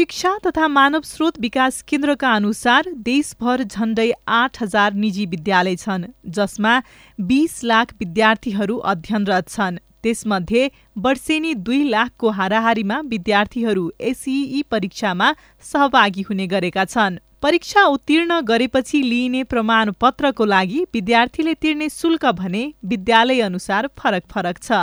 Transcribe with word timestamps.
शिक्षा 0.00 0.30
तथा 0.46 0.66
मानव 0.68 1.00
स्रोत 1.04 1.38
विकास 1.40 1.80
केन्द्रका 1.88 2.28
अनुसार 2.34 2.84
देशभर 3.04 3.62
झण्डै 3.62 4.08
आठ 4.28 4.62
हजार 4.62 4.92
निजी 4.92 5.26
विद्यालय 5.26 5.76
छन् 5.76 6.04
जसमा 6.36 6.78
बीस 7.18 7.58
लाख 7.64 7.92
विद्यार्थीहरू 8.00 8.76
अध्ययनरत 8.92 9.48
छन्। 9.48 9.76
त्यसमध्ये 10.02 10.68
वर्षेनी 11.04 11.52
दुई 11.66 11.82
लाखको 11.90 12.30
हाराहारीमा 12.30 13.00
विद्यार्थीहरू 13.10 13.90
एसइई 14.10 14.62
परीक्षामा 14.70 15.32
सहभागी 15.72 16.22
हुने 16.28 16.46
गरेका 16.46 16.84
छन्। 16.86 17.18
परीक्षा 17.42 17.84
उत्तीर्ण 17.86 18.40
गरेपछि 18.48 19.02
लिइने 19.02 19.42
प्रमाणपत्रको 19.52 20.44
लागि 20.46 20.80
विद्यार्थीले 20.94 21.54
तिर्ने 21.62 21.88
शुल्क 21.90 22.26
भने 22.40 22.64
विद्यालय 22.84 23.40
अनुसार 23.42 23.88
फरक 23.98 24.24
फरक 24.32 24.62
छ। 24.62 24.80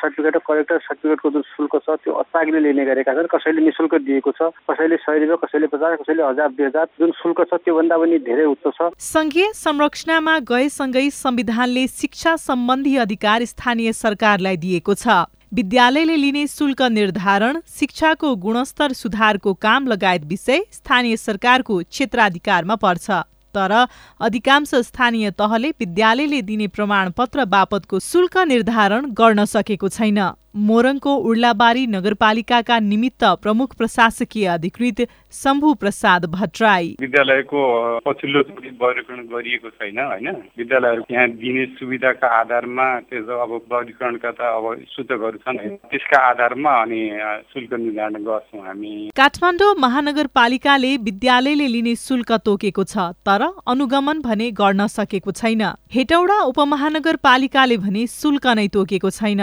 सर्टिफिकेट 0.00 0.36
र 0.36 0.40
कलेक्टर 0.48 0.78
सर्टिफिकेटको 0.80 1.30
जुन 1.30 1.42
शुल्क 1.48 1.76
छ 1.78 1.96
त्यो 2.04 2.12
अत्तागिले 2.22 2.60
लिने 2.60 2.84
गरेका 2.84 3.14
छन्। 3.14 3.30
कसैले 3.34 3.60
निशुल्क 3.62 3.94
दिएको 4.02 4.32
छ 4.32 4.50
कसैले 4.70 4.96
सय 4.98 5.18
रुपियाँ 5.18 5.38
कसैले 5.44 5.66
पचास 5.68 5.98
कसैले 6.00 6.22
हजार 6.24 6.48
दुई 6.52 6.66
हजार 6.66 6.86
जुन 7.00 7.10
शुल्क 7.22 7.40
छ 7.44 7.62
त्योभन्दा 7.64 7.96
पनि 7.98 8.18
धेरै 8.26 8.44
उच्च 8.52 8.66
छ। 8.76 8.90
संघीय 9.06 9.52
संरचनामा 9.54 10.38
गएसँगै 10.48 11.08
संविधानले 11.14 11.86
शिक्षा 11.88 12.36
सम्बन्धी 12.42 12.96
अधिकार 12.98 13.44
स्थानीय 13.46 13.92
सरकारलाई 13.94 14.56
दिएको 14.58 14.94
छ। 14.96 15.24
विद्यालयले 15.54 16.16
लिने 16.16 16.46
शुल्क 16.48 16.82
निर्धारण 16.92 17.60
शिक्षाको 17.68 18.34
गुणस्तर 18.36 18.92
सुधारको 18.94 19.54
काम 19.62 19.86
लगायत 19.88 20.24
विषय 20.28 20.60
स्थानीय 20.72 21.16
सरकारको 21.18 21.78
क्षेत्राधिकारमा 21.84 22.74
पर्छ। 22.76 23.10
तर 23.58 23.74
अधिकांश 24.20 24.74
स्थानीय 24.86 25.30
तहले 25.38 25.70
विद्यालयले 25.80 26.40
दिने 26.42 26.66
प्रमाणपत्र 26.76 27.44
बापतको 27.44 27.98
शुल्क 28.02 28.38
निर्धारण 28.48 29.06
गर्न 29.18 29.44
सकेको 29.44 29.88
छैन। 29.90 30.18
मोरङको 30.58 31.14
उर्लाबारी 31.30 31.86
नगरपालिकाका 31.88 32.78
निमित्त 32.82 33.24
प्रमुख 33.42 33.74
प्रशासकीय 33.78 34.46
अधिकृत 34.48 35.00
शम्भु 35.32 35.72
प्रसाद 35.74 36.24
भट्टराई। 36.34 36.88
विद्यालयको 37.00 37.60
पछिल्लो 38.06 38.40
वर्गीकरण 38.82 39.20
गरिएको 39.28 39.70
छैन 39.70 39.98
होइन? 40.00 40.28
विद्यालयहरू 40.58 41.02
यहाँ 41.10 41.28
दिने 41.38 41.64
सुविधाका 41.78 42.28
आधारमा 42.38 42.88
त्यो 43.08 43.38
अब 43.38 43.52
वर्गीकरणका 43.72 44.30
त 44.30 44.40
अब 44.48 44.64
सूचकहरू 44.88 45.38
छन् 45.38 45.58
त्यसका 45.92 46.18
आधारमा 46.28 46.72
अनि 46.82 47.00
शुल्क 47.52 47.72
निर्धारण 47.74 48.24
गर्छौँ 48.24 48.62
हामी। 48.66 48.94
काठमाडौँ 49.16 49.74
महानगरपालिकाले 49.78 50.96
विद्यालयले 51.04 51.66
लिने 51.68 51.94
शुल्क 51.96 52.32
तोकेको 52.44 52.84
छ 52.84 53.12
तर 53.22 53.42
अनुगमन 53.68 54.20
भने 54.20 54.50
गर्न 54.52 54.86
सकेको 54.88 55.32
छैन। 55.32 55.62
हेटौडा 55.94 56.38
उपमहानगरपालिकाले 56.50 57.76
भने 57.78 58.06
शुल्क 58.08 58.46
नै 58.58 58.66
तोकेको 58.68 59.10
छैन। 59.10 59.42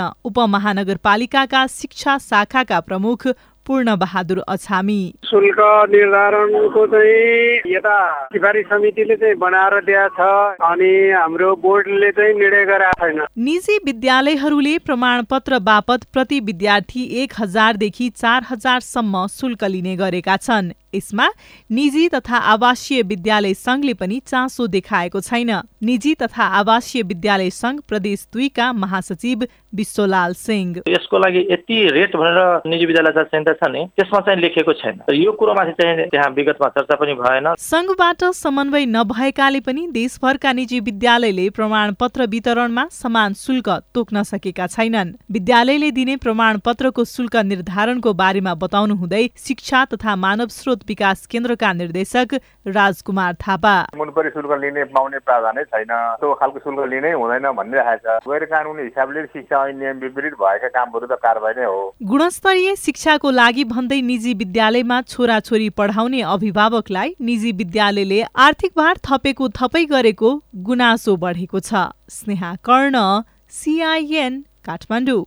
उपमहानगरपालिकाका 1.06 1.66
शिक्षा 1.70 2.18
शाखाका 2.20 2.80
प्रमुख 2.82 3.28
पूर्ण 3.66 3.96
बहादुर 3.96 4.40
अछामी। 4.48 5.02
शुल्क 5.26 5.60
निर्धारणको 5.92 6.86
चाहिँ 6.88 7.74
यता 7.74 7.98
सिफारिस 8.26 8.66
समितिले 8.66 9.16
चाहिँ 9.16 9.36
बनाएर 9.36 9.80
दिएको 9.86 10.10
छ 10.16 10.62
अनि 10.66 10.92
हाम्रो 11.12 11.56
बोर्डले 11.64 12.12
चाहिँ 12.12 12.34
निर्णय 12.34 12.66
गरेको 12.66 13.00
छैन। 13.02 13.26
निजी 13.46 13.78
विद्यालयहरूले 13.86 14.78
प्रमाणपत्र 14.86 15.60
बापत 15.62 16.04
प्रति 16.14 16.40
विद्यार्थी 16.46 17.04
एक 17.24 17.34
हजारदेखि 17.40 18.10
चार 18.16 18.46
हजारसम्म 18.52 19.26
शुल्क 19.32 19.64
लिने 19.66 19.96
गरेका 19.96 20.38
छन्। 20.38 20.72
यसमा 20.96 21.28
निजी 21.72 22.08
तथा 22.10 22.38
आवासीय 22.54 23.02
विद्यालय 23.04 23.54
संघले 23.56 23.94
पनि 23.94 24.20
चासो 24.28 24.68
देखाएको 24.68 25.20
छैन। 25.22 25.52
निजी 25.84 26.14
तथा 26.16 26.44
आवासीय 26.60 27.04
विद्यालय 27.04 27.50
संघ 27.52 27.80
प्रदेश 27.88 28.28
दुईका 28.34 28.72
महासचिव 28.74 29.44
विश्वलाल 29.76 30.34
सिंह। 30.36 30.82
यसको 30.88 31.20
लागि 31.20 31.48
यति 31.52 31.84
रेट 31.90 32.16
भनेर 32.16 32.40
निजी 32.66 32.86
विद्यालय 32.86 33.12
छ 33.56 33.70
नि 33.72 33.86
त्यसमा 33.96 34.20
चाहिँ 34.22 34.40
लेखेको 34.42 34.74
छैन। 34.76 35.02
यो 35.16 35.32
कुरोमाथि 35.32 35.72
चाहिँ 35.80 36.08
त्यहाँ 36.10 36.30
विगतमा 36.32 36.68
चर्चा 36.70 36.96
पनि 36.96 37.14
भएन। 37.16 37.54
संघबाट 37.58 38.24
समन्वय 38.36 38.86
नभएकाले 38.86 39.60
पनि 39.62 39.88
देशभरका 39.92 40.52
निजी 40.54 40.80
विद्यालयले 40.82 41.50
प्रमाणपत्र 41.56 42.26
वितरणमा 42.28 42.86
समान 42.92 43.34
शुल्क 43.36 43.70
तोक्न 43.96 44.24
सकेका 44.26 44.68
छैनन्। 44.68 45.14
विद्यालयले 45.32 45.92
दिने 45.92 46.16
प्रमाणपत्रको 46.18 47.04
शुल्क 47.06 47.36
निर्धारणको 47.46 48.14
बारेमा 48.16 48.54
बताउनु 48.56 48.96
हुँदै 48.96 49.26
शिक्षा 49.38 49.84
तथा 49.94 50.16
मानव 50.16 50.48
स्रोत 50.52 50.84
विकास 50.88 51.26
केन्द्रका 51.26 51.72
निर्देशक 51.74 52.40
राजकुमार 52.68 53.34
थापा। 53.42 53.76
मुनपरी 53.96 54.30
शुल्क 54.30 54.52
लिने 54.62 54.84
पाउने 54.92 55.20
प्रावधानै 55.20 55.64
छैन। 55.66 55.94
त्यो 56.20 56.34
खालको 56.34 56.60
शुल्क 56.60 56.80
लिनै 56.92 57.12
हुँदैन 57.14 57.46
भनिरहेको 57.52 58.20
छ। 58.20 58.28
गैर 58.28 58.46
कानुनी 58.46 58.84
हिसाबले 58.84 59.24
शिक्षा 59.26 59.64
ऐन 59.68 59.78
नियम 59.80 59.98
विपरीत 60.00 60.34
भएका 60.36 60.68
कामहरू 60.70 61.08
त 61.08 61.20
कारवाही 61.22 61.56
नै 61.56 61.66
हो। 61.66 61.82
गुणस्तरीय 62.04 62.76
शिक्षाको 62.76 63.32
लागि 63.46 63.64
भन्दै 63.64 63.98
निजी 64.02 64.32
विद्यालयमा 64.34 64.96
छोराछोरी 65.04 65.68
पढाउने 65.80 66.22
अभिभावकलाई 66.34 67.10
निजी 67.22 67.52
विद्यालयले 67.60 68.20
आर्थिक 68.46 68.72
भार 68.78 69.02
थपेको 69.08 69.50
थपै 69.58 69.84
गरेको 69.92 70.30
गुनासो 70.68 71.16
बढेको 71.24 71.60
छ। 71.60 71.84
स्नेहा 72.16 72.52
कर्ण 72.66 73.04
सिआइएन 73.58 74.42
काठमाडौँ। 74.66 75.22